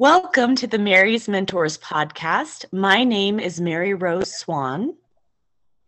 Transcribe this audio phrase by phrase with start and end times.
[0.00, 2.64] Welcome to the Mary's Mentors podcast.
[2.72, 4.96] My name is Mary Rose Swan.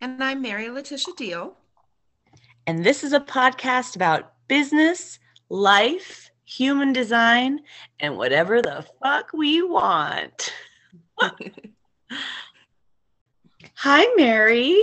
[0.01, 1.57] And I'm Mary Letitia Deal.
[2.67, 5.17] And this is a podcast about business,
[5.49, 7.61] life, human design,
[7.99, 10.53] and whatever the fuck we want.
[13.73, 14.79] Hi, Mary.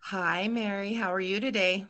[0.00, 0.94] Hi, Mary.
[0.94, 1.84] How are you today?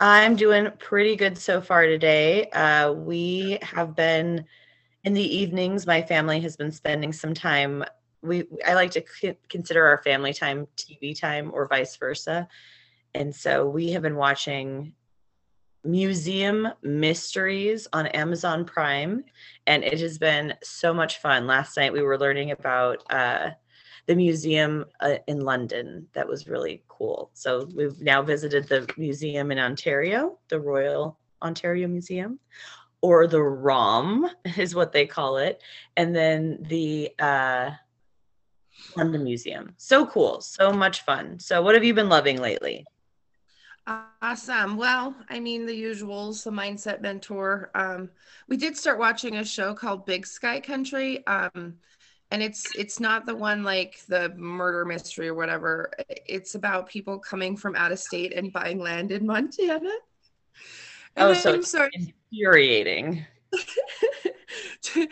[0.00, 2.48] I'm doing pretty good so far today.
[2.52, 4.46] Uh, we have been
[5.04, 5.86] in the evenings.
[5.86, 7.84] My family has been spending some time.
[8.22, 12.48] We I like to consider our family time TV time or vice versa,
[13.14, 14.94] and so we have been watching
[15.84, 19.24] museum mysteries on Amazon Prime,
[19.66, 21.46] and it has been so much fun.
[21.46, 23.02] Last night we were learning about.
[23.10, 23.50] Uh,
[24.08, 26.08] the museum uh, in London.
[26.14, 27.30] That was really cool.
[27.34, 32.40] So we've now visited the museum in Ontario, the Royal Ontario Museum,
[33.00, 35.62] or the ROM is what they call it,
[35.96, 37.70] and then the uh,
[38.96, 39.74] London Museum.
[39.76, 41.38] So cool, so much fun.
[41.38, 42.84] So what have you been loving lately?
[44.20, 44.76] Awesome.
[44.76, 47.70] Well, I mean, the usuals, the mindset mentor.
[47.74, 48.10] Um,
[48.46, 51.26] we did start watching a show called Big Sky Country.
[51.26, 51.78] Um,
[52.30, 57.18] and it's it's not the one like the murder mystery or whatever it's about people
[57.18, 59.90] coming from out of state and buying land in montana
[61.18, 63.24] oh so it's infuriating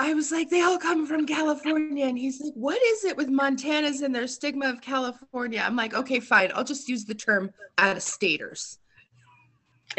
[0.00, 2.06] I was like, they all come from California.
[2.06, 5.62] And he's like, what is it with Montanas and their stigma of California?
[5.62, 6.50] I'm like, okay, fine.
[6.54, 8.78] I'll just use the term out of staters.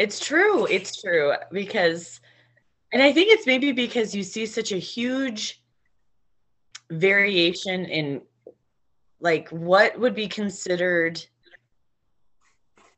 [0.00, 0.66] It's true.
[0.66, 1.34] It's true.
[1.52, 2.20] Because,
[2.92, 5.62] and I think it's maybe because you see such a huge
[6.90, 8.22] variation in
[9.20, 11.24] like what would be considered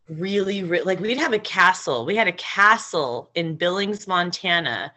[0.09, 4.93] really really like we'd have a castle we had a castle in billings montana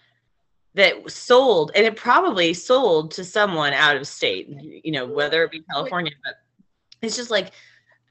[0.74, 4.50] that sold and it probably sold to someone out of state
[4.84, 6.36] you know whether it be california but
[7.02, 7.52] it's just like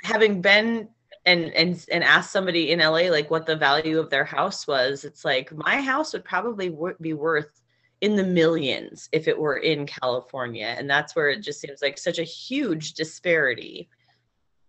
[0.03, 0.89] having been
[1.27, 5.05] and and and asked somebody in la like what the value of their house was
[5.05, 7.61] it's like my house would probably be worth
[8.01, 10.75] in the millions if it were in California.
[10.79, 13.89] And that's where it just seems like such a huge disparity.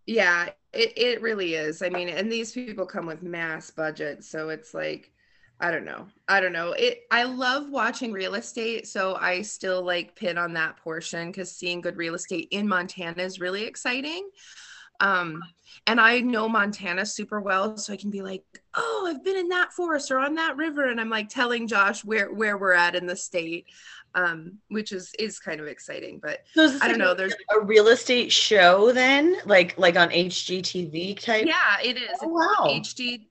[0.06, 1.82] Yeah, it, it really is.
[1.82, 4.30] I mean, and these people come with mass budgets.
[4.30, 5.12] So it's like,
[5.60, 6.08] I don't know.
[6.28, 6.74] I don't know.
[6.74, 11.52] It I love watching real estate, so I still like pin on that portion because
[11.52, 14.30] seeing good real estate in Montana is really exciting.
[15.00, 15.42] Um,
[15.86, 18.44] and I know Montana super well, so I can be like,
[18.76, 22.06] "Oh, I've been in that forest or on that river," and I'm like telling Josh
[22.06, 23.66] where where we're at in the state,
[24.16, 26.20] um, which is is kind of exciting.
[26.22, 27.14] But so I don't know.
[27.14, 31.46] There's a real estate show then, like like on HGTV type.
[31.46, 32.18] Yeah, it is.
[32.22, 32.68] Oh, wow.
[32.68, 33.28] HGTV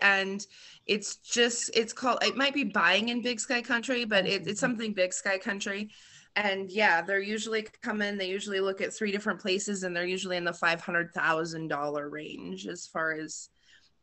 [0.00, 0.46] and
[0.86, 4.60] it's just it's called it might be buying in big sky country but it, it's
[4.60, 5.90] something big sky country
[6.36, 10.36] and yeah they're usually coming they usually look at three different places and they're usually
[10.36, 13.48] in the $500000 range as far as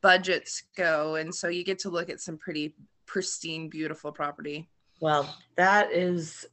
[0.02, 2.76] budgets go and so you get to look at some pretty
[3.06, 4.70] pristine beautiful property
[5.00, 6.46] well that is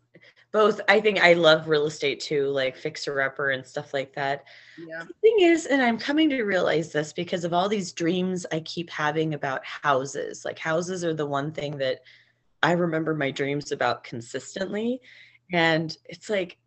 [0.52, 4.44] both i think i love real estate too like fixer upper and stuff like that.
[4.78, 5.04] Yeah.
[5.06, 8.60] The thing is and i'm coming to realize this because of all these dreams i
[8.60, 12.00] keep having about houses like houses are the one thing that
[12.62, 15.00] i remember my dreams about consistently.
[15.52, 16.58] And it's like,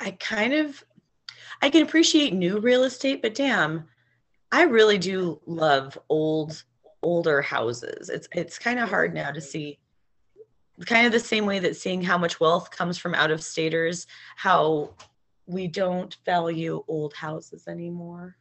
[0.00, 0.82] I kind of,
[1.62, 3.84] I can appreciate new real estate, but damn,
[4.50, 6.64] I really do love old,
[7.02, 8.08] older houses.
[8.08, 9.78] It's, it's kind of hard now to see
[10.86, 14.06] kind of the same way that seeing how much wealth comes from out of staters,
[14.36, 14.90] how
[15.46, 18.36] we don't value old houses anymore.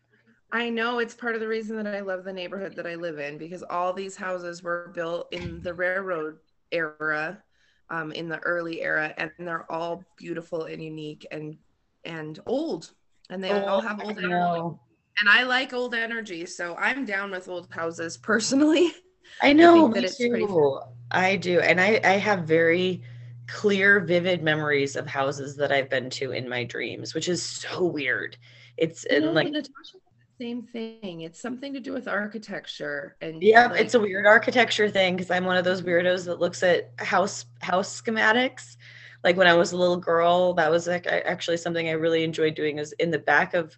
[0.52, 3.18] I know it's part of the reason that I love the neighborhood that I live
[3.18, 6.38] in because all these houses were built in the railroad
[6.72, 7.42] era
[7.90, 11.58] um, in the early era, and they're all beautiful and unique and
[12.06, 12.92] and old,
[13.30, 14.78] and they oh, all have old energy.
[15.20, 18.92] And I like old energy, so I'm down with old houses personally.
[19.42, 20.80] I know, I me too.
[21.12, 23.02] I do, and I I have very
[23.48, 27.86] clear, vivid memories of houses that I've been to in my dreams, which is so
[27.86, 28.38] weird.
[28.78, 29.98] It's you know, like Natasha
[30.40, 31.22] same thing.
[31.22, 35.32] It's something to do with architecture and yeah, like, it's a weird architecture thing because
[35.32, 38.78] I'm one of those weirdos that looks at house house schematics.
[39.24, 42.56] Like when I was a little girl, that was like actually something I really enjoyed
[42.56, 42.80] doing.
[42.80, 43.78] Is in the back of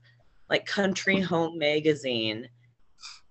[0.49, 2.49] like Country Home magazine,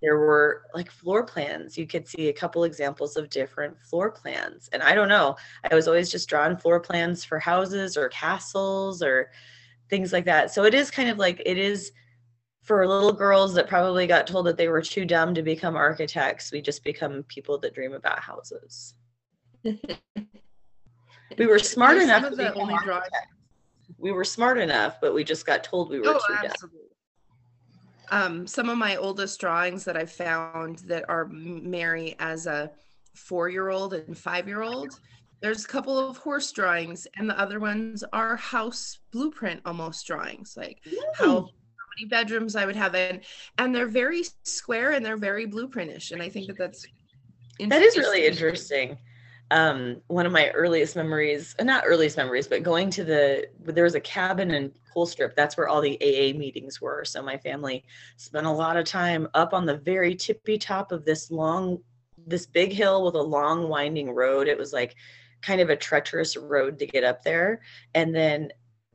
[0.05, 1.79] there were like floor plans.
[1.79, 5.35] You could see a couple examples of different floor plans, and I don't know.
[5.71, 9.31] I was always just drawing floor plans for houses or castles or
[9.89, 10.53] things like that.
[10.53, 11.93] So it is kind of like it is
[12.62, 16.53] for little girls that probably got told that they were too dumb to become architects,
[16.53, 18.95] we just become people that dream about houses.
[21.39, 23.29] we were smart enough to the be only drawings- architects.
[23.99, 26.81] we were smart enough but we just got told we were Oh, too dumb absolutely.
[28.11, 32.71] Um, some of my oldest drawings that I found that are Mary as a
[33.15, 35.01] four-year-old and five-year-old.
[35.41, 40.55] There's a couple of horse drawings, and the other ones are house blueprint almost drawings,
[40.56, 40.81] like
[41.15, 41.49] how, how
[41.99, 43.21] many bedrooms I would have in,
[43.59, 46.87] and they're very square and they're very blueprintish, and I think that that's
[47.59, 48.97] That is really interesting.
[49.50, 53.94] Um, one of my earliest memories, not earliest memories, but going to the there was
[53.94, 55.35] a cabin in Colstrip.
[55.35, 57.05] That's where all the AA meetings were.
[57.05, 57.85] So my family
[58.17, 61.79] spent a lot of time up on the very tippy top of this long,
[62.26, 64.49] this big hill with a long winding road.
[64.49, 64.96] It was like
[65.43, 67.61] kind of a treacherous road to get up there,
[67.94, 68.50] and then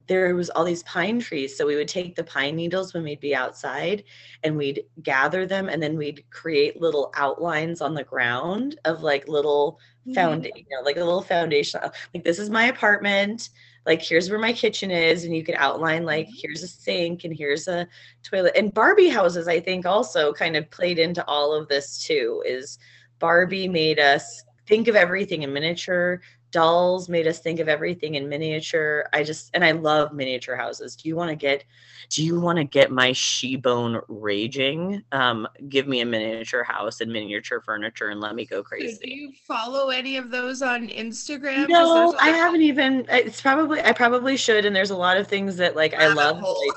[0.10, 1.56] there was all these pine trees.
[1.56, 4.04] So we would take the pine needles when we'd be outside
[4.44, 9.28] and we'd gather them and then we'd create little outlines on the ground of like
[9.28, 10.16] little mm-hmm.
[10.16, 11.80] foundation, you know, like a little foundation.
[12.14, 13.50] Like this is my apartment.
[13.86, 16.38] Like here's where my kitchen is, and you could outline like mm-hmm.
[16.42, 17.88] here's a sink and here's a
[18.24, 18.54] toilet.
[18.58, 22.44] And Barbie houses, I think, also kind of played into all of this too.
[22.48, 22.80] Is
[23.20, 26.22] Barbie made us think of everything in miniature.
[26.52, 29.08] Dolls made us think of everything in miniature.
[29.14, 30.96] I just and I love miniature houses.
[30.96, 31.64] Do you want to get
[32.10, 35.04] do you want to get my she bone raging?
[35.12, 38.98] Um, give me a miniature house and miniature furniture and let me go crazy.
[39.04, 43.06] do you follow any of those on instagram No, I haven't even.
[43.10, 46.44] It's probably I probably should, and there's a lot of things that like I love.
[46.44, 46.72] I,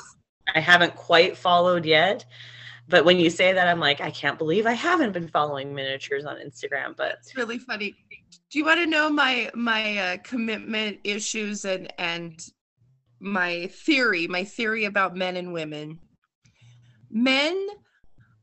[0.55, 2.25] I haven't quite followed yet,
[2.89, 6.25] but when you say that, I'm like, I can't believe I haven't been following miniatures
[6.25, 6.97] on Instagram.
[6.97, 7.95] But It's really funny.
[8.51, 12.45] Do you want to know my my uh, commitment issues and and
[13.21, 15.99] my theory, my theory about men and women?
[17.11, 17.69] Men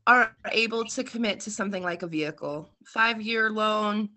[0.06, 2.68] are able to commit to something like a vehicle.
[2.96, 4.08] 5-year loan,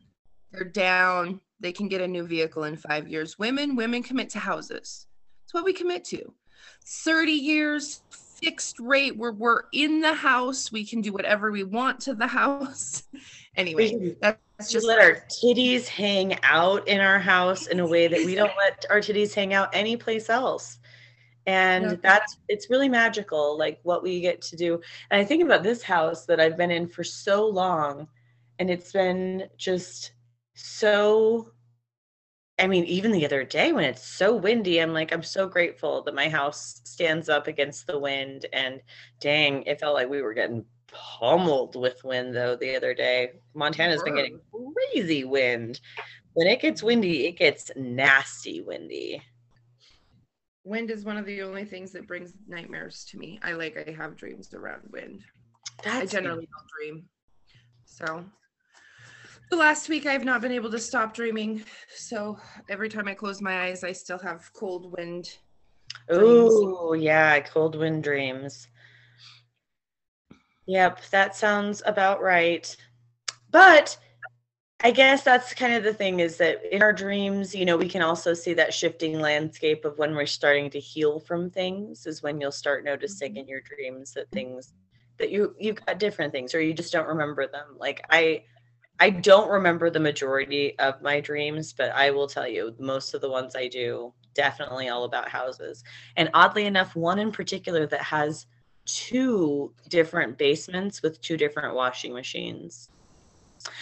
[0.52, 3.38] they're down, they can get a new vehicle in 5 years.
[3.38, 5.08] Women, women commit to houses.
[5.44, 6.34] It's what we commit to.
[6.86, 8.02] 30 years
[8.44, 12.28] fixed rate where we're in the house, we can do whatever we want to the
[12.42, 13.04] house.
[13.56, 14.40] anyway, that's
[14.72, 18.52] just let our titties hang out in our house in a way that we don't
[18.64, 20.80] let our titties hang out anyplace else.
[21.46, 21.96] And Yeah.
[22.02, 24.80] that's it's really magical, like what we get to do.
[25.12, 28.08] And I think about this house that I've been in for so long,
[28.60, 30.14] and it's been just
[30.54, 31.52] so
[32.60, 36.04] I mean, even the other day when it's so windy, I'm like, I'm so grateful
[36.04, 38.46] that my house stands up against the wind.
[38.54, 38.82] And
[39.20, 43.32] dang, it felt like we were getting pummeled with wind though the other day.
[43.56, 44.40] Montana's been getting
[44.94, 45.80] crazy wind.
[46.34, 49.22] When it gets windy, it gets nasty windy.
[50.64, 53.40] wind is one of the only things that brings nightmares to me.
[53.42, 55.24] I like I have dreams around wind.
[55.86, 57.10] I generally don't dream.
[57.86, 58.26] So
[59.54, 61.64] the last week I've not been able to stop dreaming.
[61.96, 62.40] So
[62.70, 65.38] every time I close my eyes, I still have cold wind.
[66.10, 68.68] Oh, yeah, cold wind dreams.
[70.66, 72.76] Yep, that sounds about right.
[73.52, 73.96] But
[74.82, 77.88] I guess that's kind of the thing is that in our dreams, you know, we
[77.88, 82.24] can also see that shifting landscape of when we're starting to heal from things is
[82.24, 83.42] when you'll start noticing mm-hmm.
[83.42, 84.74] in your dreams that things
[85.20, 87.78] that you you got different things or you just don't remember them.
[87.78, 88.46] Like I
[89.00, 93.22] I don't remember the majority of my dreams, but I will tell you most of
[93.22, 95.84] the ones I do definitely all about houses.
[96.16, 98.48] And oddly enough, one in particular that has
[98.86, 102.90] two different basements with two different washing machines.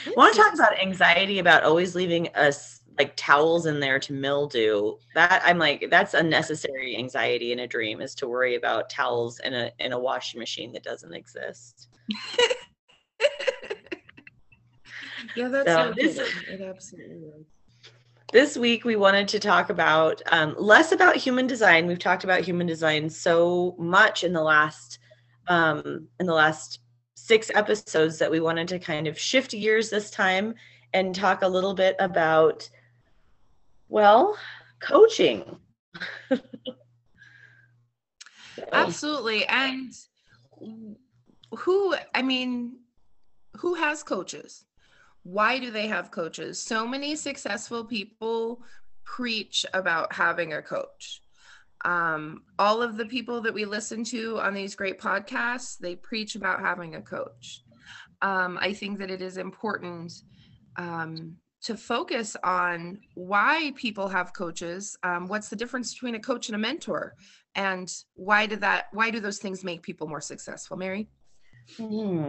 [0.06, 4.14] I want to talk about anxiety about always leaving us like towels in there to
[4.14, 4.98] mildew.
[5.16, 9.54] That I'm like, that's unnecessary anxiety in a dream is to worry about towels in
[9.54, 11.88] a in a washing machine that doesn't exist.
[15.36, 17.46] Yeah, that's So so this- it absolutely is.
[18.32, 21.86] This week, we wanted to talk about um, less about human design.
[21.86, 25.00] We've talked about human design so much in the last
[25.48, 26.80] um, in the last
[27.16, 30.56] six episodes that we wanted to kind of shift gears this time
[30.94, 32.70] and talk a little bit about,
[33.90, 34.38] well,
[34.80, 35.58] coaching.
[38.72, 39.46] Absolutely.
[39.46, 39.94] And
[41.58, 42.78] who, I mean,
[43.58, 44.66] who has coaches?
[45.24, 46.62] Why do they have coaches?
[46.62, 48.62] So many successful people
[49.06, 51.22] preach about having a coach.
[51.84, 56.36] Um, all of the people that we listen to on these great podcasts, they preach
[56.36, 57.64] about having a coach.
[58.22, 60.14] Um, I think that it is important
[60.78, 64.96] um, to focus on why people have coaches.
[65.04, 67.16] Um, what's the difference between a coach and a mentor?
[67.56, 71.10] and why did that why do those things make people more successful mary
[71.78, 72.28] Hmm.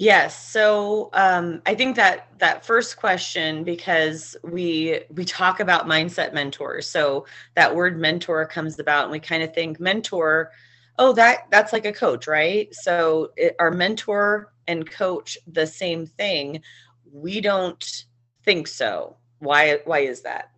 [0.00, 0.48] Yes.
[0.50, 6.86] So um, I think that that first question, because we we talk about mindset mentors,
[6.86, 10.52] so that word mentor comes about, and we kind of think mentor,
[10.98, 12.74] oh, that that's like a coach, right?
[12.74, 16.62] So it, our mentor and coach the same thing.
[17.12, 17.84] We don't
[18.42, 19.18] think so.
[19.40, 19.80] Why?
[19.84, 20.50] Why is that?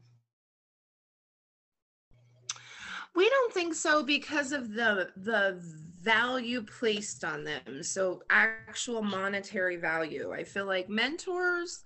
[3.17, 5.61] We don't think so because of the the
[6.03, 7.83] value placed on them.
[7.83, 10.33] So actual monetary value.
[10.33, 11.85] I feel like mentors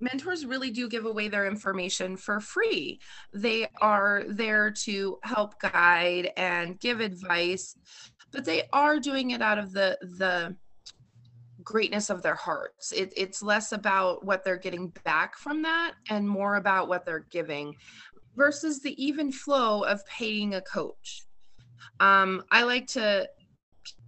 [0.00, 3.00] mentors really do give away their information for free.
[3.32, 7.76] They are there to help guide and give advice,
[8.32, 10.56] but they are doing it out of the the
[11.62, 12.92] greatness of their hearts.
[12.92, 17.26] It, it's less about what they're getting back from that and more about what they're
[17.30, 17.74] giving
[18.36, 21.22] versus the even flow of paying a coach.
[22.00, 23.28] Um, I like to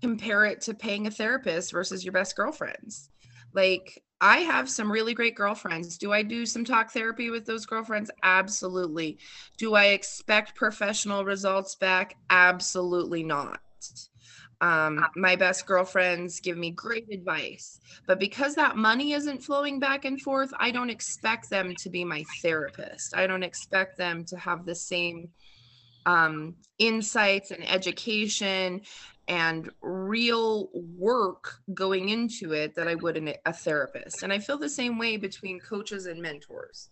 [0.01, 3.11] compare it to paying a therapist versus your best girlfriends.
[3.53, 5.99] Like, I have some really great girlfriends.
[5.99, 8.11] Do I do some talk therapy with those girlfriends?
[8.23, 9.19] Absolutely.
[9.59, 12.17] Do I expect professional results back?
[12.31, 13.61] Absolutely not.
[14.63, 20.07] Um, my best girlfriends give me great advice, but because that money isn't flowing back
[20.07, 23.15] and forth, I don't expect them to be my therapist.
[23.15, 25.29] I don't expect them to have the same
[26.07, 28.81] um, insights and education
[29.29, 34.23] and real work going into it that I would in a therapist.
[34.23, 36.91] And I feel the same way between coaches and mentors.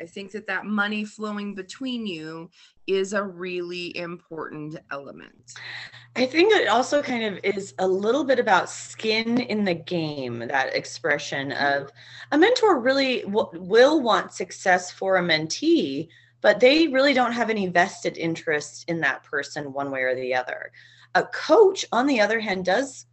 [0.00, 2.50] I think that that money flowing between you
[2.86, 5.52] is a really important element.
[6.16, 10.40] I think it also kind of is a little bit about skin in the game,
[10.40, 11.90] that expression of
[12.32, 16.08] a mentor really w- will want success for a mentee,
[16.42, 20.34] but they really don't have any vested interest in that person one way or the
[20.34, 20.70] other.
[21.14, 23.06] A coach, on the other hand, does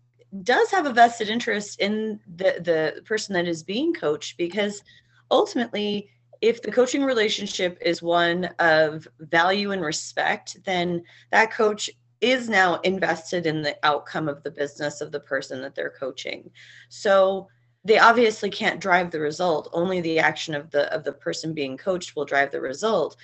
[0.44, 4.84] does have a vested interest in the the person that is being coached because
[5.32, 6.10] ultimately
[6.42, 11.90] if the coaching relationship is one of value and respect then that coach
[12.22, 16.48] is now invested in the outcome of the business of the person that they're coaching
[16.90, 17.48] so
[17.86, 19.70] they obviously can't drive the result.
[19.74, 23.16] Only the action of the of the person being coached will drive the result.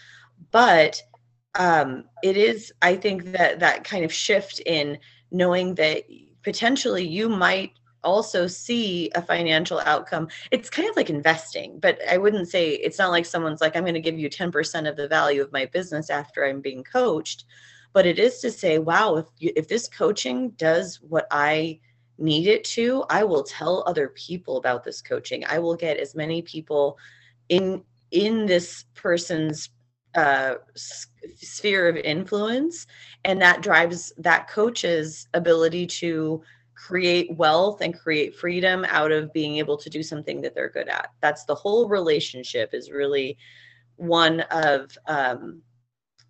[0.52, 1.02] But
[1.56, 4.98] um, it is i think that that kind of shift in
[5.32, 6.04] knowing that
[6.44, 7.72] potentially you might
[8.04, 10.28] also see a financial outcome.
[10.52, 13.84] It's kind of like investing but i wouldn't say it's not like someone's like i'm
[13.84, 17.46] going to give you 10% of the value of my business after i'm being coached.
[17.94, 21.80] But it is to say wow if if this coaching does what i
[22.18, 25.44] need it to i will tell other people about this coaching.
[25.46, 26.98] I will get as many people
[27.50, 29.70] in in this person's
[30.16, 32.88] uh, sphere of influence
[33.26, 36.42] and that drives that coach's ability to
[36.76, 40.88] create wealth and create freedom out of being able to do something that they're good
[40.88, 41.10] at.
[41.22, 43.38] That's the whole relationship is really
[43.96, 45.62] one of um,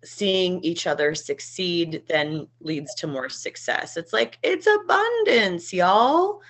[0.06, 3.96] seeing each other succeed then leads to more success.
[3.96, 6.40] It's like it's abundance y'all.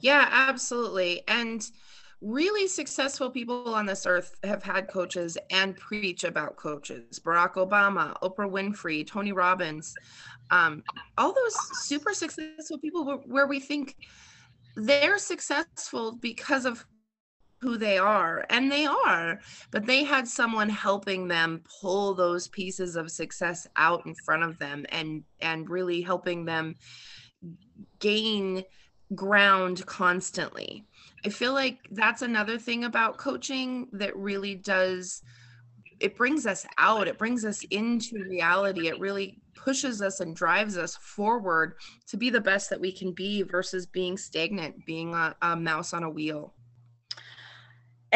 [0.00, 1.22] Yeah absolutely.
[1.28, 1.64] And
[2.22, 7.20] really successful people on this earth have had coaches and preach about coaches.
[7.20, 9.94] Barack obama oprah winfrey tony robbins
[10.50, 10.82] um,
[11.18, 13.96] all those super successful people where, we think
[14.76, 16.84] they're successful because of
[17.66, 22.96] who they are and they are but they had someone helping them pull those pieces
[22.96, 26.74] of success out in front of them and and really helping them
[27.98, 28.62] gain
[29.14, 30.84] ground constantly
[31.24, 35.22] I feel like that's another thing about coaching that really does
[36.00, 38.88] it brings us out, it brings us into reality.
[38.88, 41.74] It really pushes us and drives us forward
[42.08, 45.92] to be the best that we can be versus being stagnant, being a, a mouse
[45.92, 46.54] on a wheel.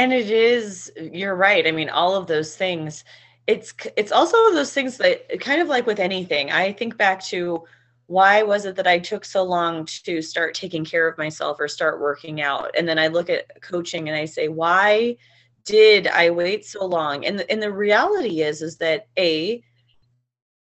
[0.01, 1.67] And it is, you're right.
[1.67, 3.05] I mean, all of those things.
[3.47, 6.51] It's it's also those things that kind of like with anything.
[6.51, 7.65] I think back to
[8.07, 11.69] why was it that I took so long to start taking care of myself or
[11.69, 12.71] start working out?
[12.79, 15.19] And then I look at coaching and I say, why
[15.67, 17.27] did I wait so long?
[17.27, 19.63] And the, and the reality is, is that a,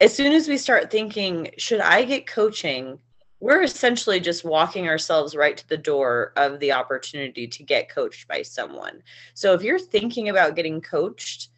[0.00, 3.00] as soon as we start thinking, should I get coaching?
[3.40, 8.26] We're essentially just walking ourselves right to the door of the opportunity to get coached
[8.28, 9.02] by someone.
[9.35, 11.50] So if you're thinking about getting coached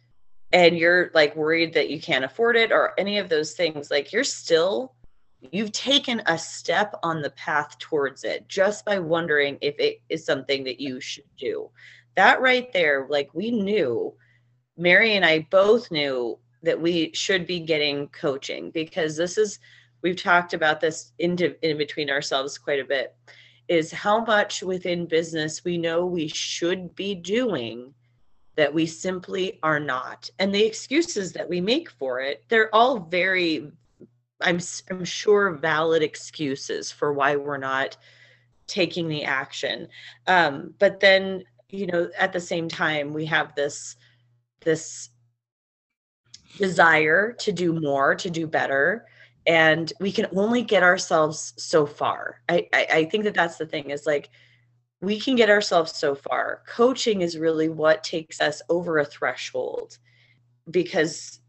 [0.51, 4.11] and you're like worried that you can't afford it or any of those things, like
[4.11, 4.93] you're still
[5.51, 10.25] you've taken a step on the path towards it just by wondering if it is
[10.25, 11.69] something that you should do.
[12.15, 14.13] That right there, like we knew,
[14.77, 19.59] Mary and I both knew that we should be getting coaching because this is,
[20.01, 23.15] we've talked about this in, in between ourselves quite a bit.
[23.67, 27.93] is how much within business we know we should be doing
[28.55, 30.29] that we simply are not.
[30.39, 33.71] And the excuses that we make for it, they're all very,
[34.41, 37.95] I'm, I'm sure, valid excuses for why we're not
[38.67, 39.87] taking the action.
[40.27, 43.95] Um, but then, you know, at the same time, we have this,
[44.61, 45.09] this
[46.57, 49.05] desire to do more, to do better
[49.47, 52.41] and we can only get ourselves so far.
[52.47, 54.29] I, I i, think that that's the thing is like
[55.01, 56.61] we can get ourselves so far.
[56.67, 59.97] Coaching is really what takes us over a threshold
[60.69, 61.39] because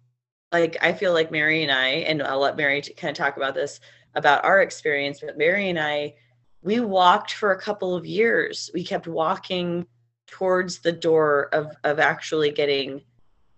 [0.52, 3.54] like i feel like mary and i and i'll let mary kind of talk about
[3.54, 3.78] this
[4.14, 6.14] about our experience but mary and i
[6.62, 8.70] we walked for a couple of years.
[8.74, 9.86] We kept walking
[10.26, 13.02] towards the door of of actually getting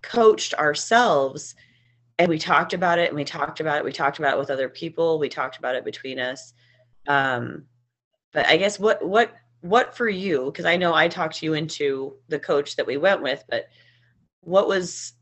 [0.00, 1.54] coached ourselves
[2.22, 4.50] and we talked about it and we talked about it we talked about it with
[4.50, 6.54] other people we talked about it between us.
[7.08, 7.64] Um
[8.32, 12.14] but i guess what what what for you because i know i talked you into
[12.28, 13.66] the coach that we went with but
[14.40, 15.14] what was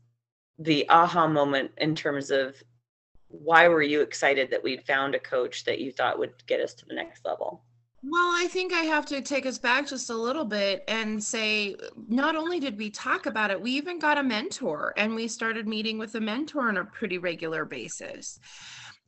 [0.59, 2.55] the aha moment in terms of
[3.27, 6.73] why were you excited that we'd found a coach that you thought would get us
[6.75, 7.63] to the next level
[8.03, 11.75] well, I think I have to take us back just a little bit and say
[12.07, 15.67] not only did we talk about it, we even got a mentor and we started
[15.67, 18.39] meeting with a mentor on a pretty regular basis.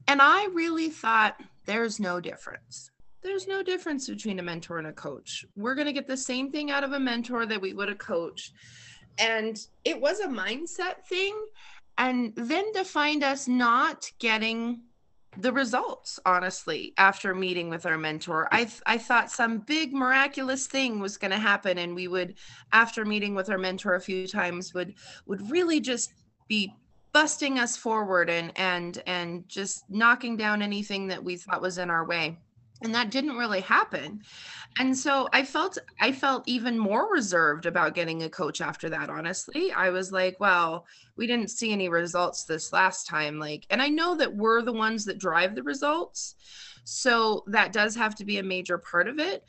[0.08, 2.92] And I really thought there's no difference.
[3.24, 5.44] There's no difference between a mentor and a coach.
[5.56, 7.96] We're going to get the same thing out of a mentor that we would a
[7.96, 8.52] coach.
[9.18, 11.34] And it was a mindset thing.
[11.98, 14.82] And then to find us not getting
[15.38, 18.48] the results honestly after meeting with our mentor.
[18.52, 22.36] I th- i thought some big miraculous thing was going to happen and we would
[22.72, 24.94] after meeting with our mentor a few times would
[25.26, 26.14] would really just
[26.48, 26.74] be
[27.14, 31.90] busting us forward and and and just knocking down anything that we thought was in
[31.90, 32.38] our way
[32.84, 34.22] and that didn't really happen.
[34.80, 39.10] And so i felt i felt even more reserved about getting a coach after that
[39.10, 39.72] honestly.
[39.72, 40.86] I was like well
[41.16, 44.74] we didn't see any results this last time like and i know that we're the
[44.74, 46.36] ones that drive the results
[46.84, 49.46] so that does have to be a major part of it.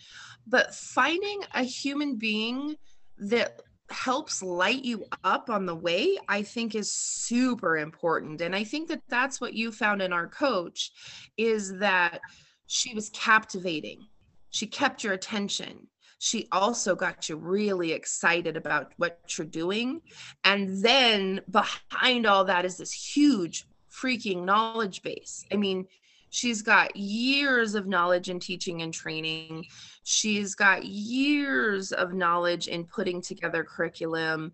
[0.46, 2.76] But finding a human being
[3.18, 8.40] that helps light you up on the way i think is super important.
[8.40, 10.90] And i think that that's what you found in our coach
[11.36, 12.20] is that
[12.66, 14.06] she was captivating.
[14.50, 15.88] She kept your attention.
[16.18, 20.00] She also got you really excited about what you're doing.
[20.44, 25.44] And then behind all that is this huge freaking knowledge base.
[25.52, 25.86] I mean,
[26.30, 29.66] she's got years of knowledge in teaching and training.
[30.04, 34.52] She's got years of knowledge in putting together curriculum.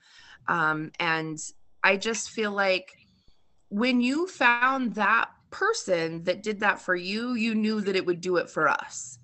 [0.49, 1.39] Um, and
[1.83, 2.93] I just feel like
[3.69, 8.21] when you found that person that did that for you, you knew that it would
[8.21, 9.19] do it for us.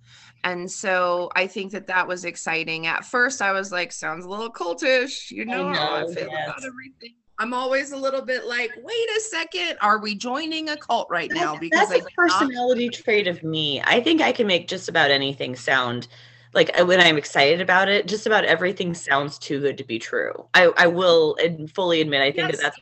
[0.44, 2.86] And so I think that that was exciting.
[2.86, 6.28] At first, I was like, sounds a little cultish, you know, I, know, I feel
[6.30, 6.48] yes.
[6.48, 7.14] about everything.
[7.38, 11.30] I'm always a little bit like, wait a second, are we joining a cult right
[11.32, 11.56] now?
[11.58, 13.82] Because that's a personality not- trait of me.
[13.84, 16.08] I think I can make just about anything sound
[16.54, 20.32] like when I'm excited about it, just about everything sounds too good to be true.
[20.54, 22.74] I, I will and fully admit, I think yes, that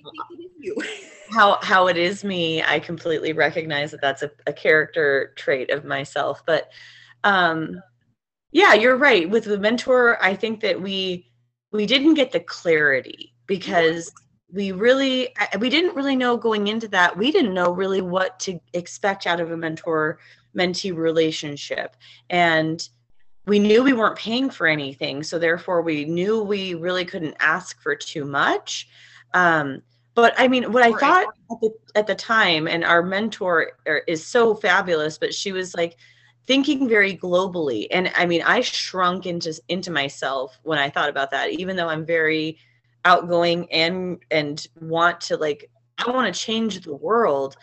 [0.78, 2.62] that's how how it is me.
[2.62, 6.42] I completely recognize that that's a, a character trait of myself.
[6.46, 6.70] But
[7.24, 7.82] um,
[8.52, 9.28] yeah, you're right.
[9.28, 11.30] With the mentor, I think that we
[11.72, 14.12] we didn't get the clarity because
[14.52, 17.16] we really we didn't really know going into that.
[17.16, 20.18] We didn't know really what to expect out of a mentor
[20.56, 21.96] mentee relationship
[22.30, 22.88] and
[23.46, 27.80] we knew we weren't paying for anything so therefore we knew we really couldn't ask
[27.82, 28.88] for too much.
[29.34, 29.82] Um,
[30.14, 34.02] but i mean what i thought at the, at the time and our mentor er,
[34.06, 35.96] is so fabulous but she was like
[36.46, 41.30] thinking very globally and i mean i shrunk into into myself when i thought about
[41.30, 42.58] that even though i'm very
[43.04, 47.56] outgoing and and want to like i want to change the world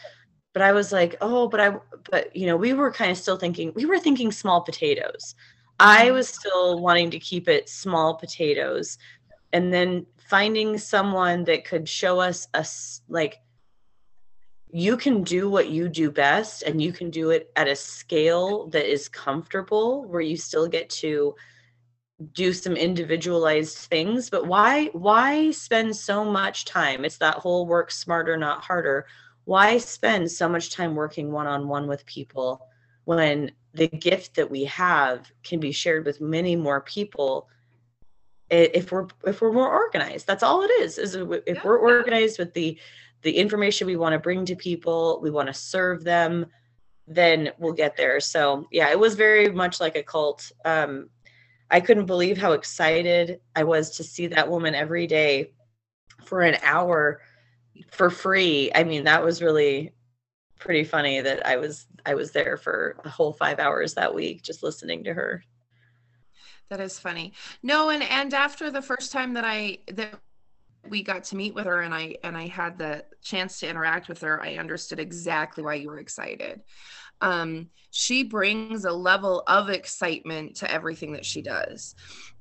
[0.54, 1.74] but i was like oh but i
[2.10, 5.36] but you know we were kind of still thinking we were thinking small potatoes
[5.82, 6.14] I mm-hmm.
[6.14, 8.98] was still wanting to keep it small potatoes.
[9.52, 12.66] And then finding someone that could show us a
[13.10, 13.40] like
[14.74, 18.68] you can do what you do best and you can do it at a scale
[18.68, 21.36] that is comfortable where you still get to
[22.32, 27.92] do some individualized things but why why spend so much time it's that whole work
[27.92, 29.06] smarter not harder
[29.44, 32.62] why spend so much time working one on one with people
[33.04, 37.48] when the gift that we have can be shared with many more people
[38.50, 42.54] if we're if we're more organized that's all it is is if we're organized with
[42.54, 42.78] the
[43.22, 46.46] the information we want to bring to people we want to serve them
[47.08, 48.20] then we'll get there.
[48.20, 50.52] So yeah, it was very much like a cult.
[50.64, 51.10] Um,
[51.70, 55.52] I couldn't believe how excited I was to see that woman every day
[56.26, 57.22] for an hour
[57.92, 58.72] for free.
[58.74, 59.94] I mean, that was really
[60.62, 64.44] pretty funny that I was I was there for a whole 5 hours that week
[64.44, 65.44] just listening to her.
[66.70, 67.34] That is funny.
[67.62, 70.20] No, and and after the first time that I that
[70.88, 74.08] we got to meet with her and I and I had the chance to interact
[74.08, 76.62] with her, I understood exactly why you were excited.
[77.20, 81.96] Um, she brings a level of excitement to everything that she does,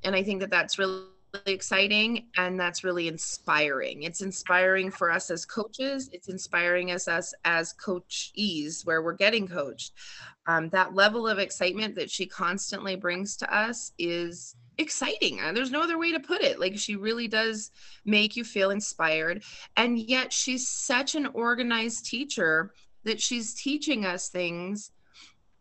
[0.04, 1.04] and I think that that's really
[1.46, 4.02] exciting and that's really inspiring.
[4.02, 6.10] It's inspiring for us as coaches.
[6.12, 9.92] It's inspiring us as as coachees where we're getting coached.
[10.46, 15.40] Um, that level of excitement that she constantly brings to us is exciting.
[15.40, 16.58] And there's no other way to put it.
[16.58, 17.70] Like she really does
[18.04, 19.44] make you feel inspired.
[19.76, 22.72] And yet she's such an organized teacher
[23.04, 24.90] that she's teaching us things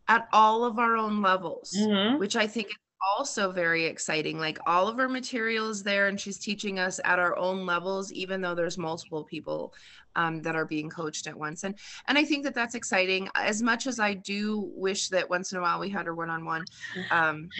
[0.07, 2.17] at all of our own levels, mm-hmm.
[2.17, 4.39] which I think is also very exciting.
[4.39, 8.41] Like all of her materials there, and she's teaching us at our own levels, even
[8.41, 9.73] though there's multiple people
[10.15, 11.63] um, that are being coached at once.
[11.63, 11.75] And
[12.07, 13.29] and I think that that's exciting.
[13.35, 16.29] As much as I do wish that once in a while we had her one
[16.29, 16.65] on one.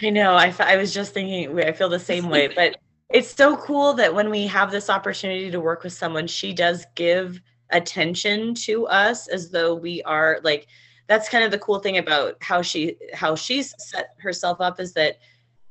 [0.02, 0.34] I know.
[0.34, 1.58] I I was just thinking.
[1.60, 2.76] I feel the same way, but.
[3.12, 6.86] It's so cool that when we have this opportunity to work with someone, she does
[6.94, 7.40] give
[7.72, 10.68] attention to us as though we are like
[11.10, 14.92] that's kind of the cool thing about how she how she's set herself up is
[14.92, 15.18] that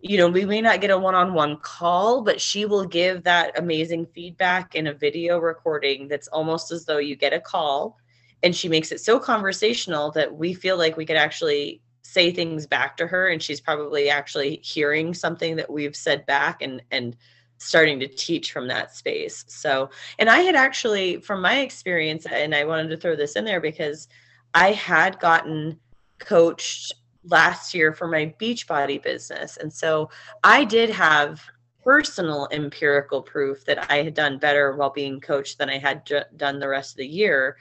[0.01, 3.23] you know, we may not get a one on one call, but she will give
[3.23, 7.97] that amazing feedback in a video recording that's almost as though you get a call.
[8.41, 12.65] And she makes it so conversational that we feel like we could actually say things
[12.65, 13.27] back to her.
[13.27, 17.17] And she's probably actually hearing something that we've said back and, and,
[17.61, 19.43] starting to teach from that space.
[19.49, 23.43] So, and I had actually, from my experience, and I wanted to throw this in
[23.43, 24.07] there because
[24.53, 25.79] I had gotten
[26.19, 29.57] coached last year for my Beachbody business.
[29.57, 30.09] And so
[30.43, 31.41] I did have
[31.83, 36.59] personal empirical proof that I had done better while being coached than I had done
[36.59, 37.57] the rest of the year.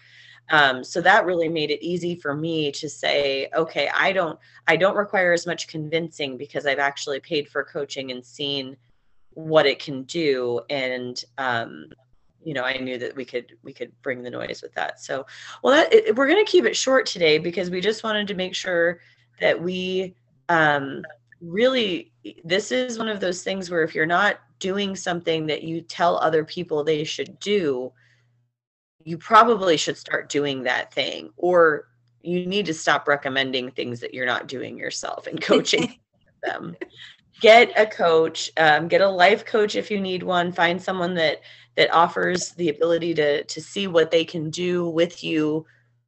[0.51, 4.77] Um, so that really made it easy for me to say, okay, I don't, I
[4.77, 8.77] don't require as much convincing because I've actually paid for coaching and seen
[9.31, 10.61] what it can do.
[10.71, 11.91] And, um,
[12.49, 15.01] you know, I knew that we could, we could bring the noise with that.
[15.01, 15.27] So,
[15.63, 18.35] well, that, it, we're going to keep it short today because we just wanted to
[18.35, 19.01] make sure
[19.39, 20.15] that we
[20.49, 21.03] um,
[21.41, 22.13] really
[22.45, 26.17] this is one of those things where if you're not doing something that you tell
[26.19, 27.93] other people they should do
[29.05, 31.89] you probably should start doing that thing or
[32.23, 35.95] you need to stop recommending things that you're not doing yourself and coaching
[36.43, 36.75] them
[37.41, 41.41] get a coach um, get a life coach if you need one find someone that
[41.79, 45.65] that offers the ability to to see what they can do with you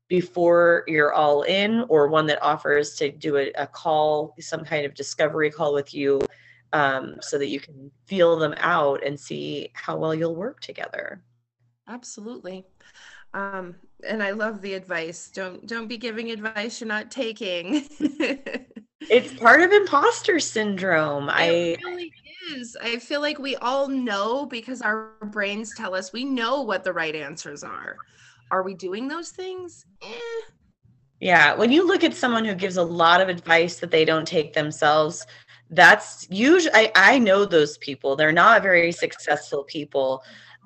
[0.08, 4.84] before you're all in or one that offers to do a, a call some kind
[4.84, 6.20] of discovery call with you
[6.72, 11.22] um, so that you can feel them out and see how well you'll work together.
[11.88, 12.66] Absolutely.
[13.32, 13.76] Um,
[14.08, 15.30] and i love the advice.
[15.32, 17.88] Don't don't be giving advice you're not taking
[19.08, 22.12] it's part of imposter syndrome it i really
[22.52, 26.84] is i feel like we all know because our brains tell us we know what
[26.84, 28.00] the right answers are
[28.50, 29.86] are we doing those things?
[30.02, 30.06] Eh.
[31.20, 34.26] Yeah, when you look at someone who gives a lot of advice that they don't
[34.26, 35.26] take themselves,
[35.70, 38.16] that's usually I, I know those people.
[38.16, 40.22] They're not very successful people.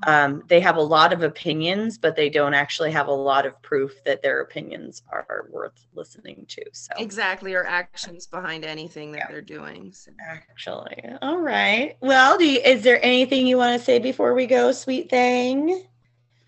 [0.06, 3.60] Um, they have a lot of opinions, but they don't actually have a lot of
[3.62, 6.64] proof that their opinions are worth listening to.
[6.72, 9.26] So exactly, or actions behind anything that yeah.
[9.30, 9.92] they're doing.
[9.92, 10.10] So.
[10.28, 11.96] Actually, all right.
[12.00, 15.84] Well, you, is there anything you want to say before we go, sweet thing?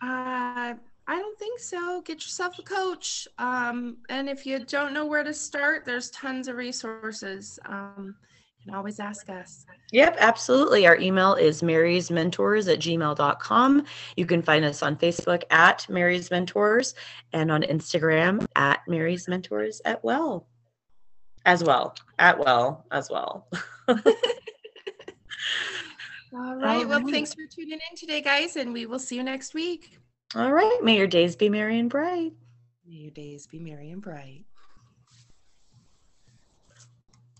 [0.02, 0.74] Uh,
[1.08, 2.02] I don't think so.
[2.02, 3.28] Get yourself a coach.
[3.38, 7.58] Um, and if you don't know where to start, there's tons of resources.
[7.64, 8.16] Um,
[8.66, 9.64] can always ask us.
[9.92, 10.86] Yep, absolutely.
[10.86, 13.84] Our email is Mary's Mentors at gmail.com.
[14.16, 16.94] You can find us on Facebook at Mary's Mentors
[17.32, 20.48] and on Instagram at Mary's Mentors at well.
[21.44, 21.94] As well.
[22.18, 23.46] At well as well.
[23.88, 23.96] All
[26.56, 26.86] right.
[26.86, 29.98] Well, thanks for tuning in today, guys, and we will see you next week.
[30.34, 30.78] All right.
[30.82, 32.32] May your days be merry and bright.
[32.84, 34.44] May your days be merry and bright.